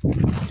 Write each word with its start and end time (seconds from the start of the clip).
Por 0.00 0.14
Dios. 0.16 0.47